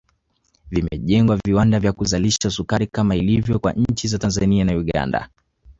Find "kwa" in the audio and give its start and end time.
3.59-3.73